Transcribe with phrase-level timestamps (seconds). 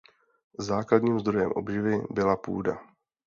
[0.59, 2.77] Základním zdrojem obživy byla půda.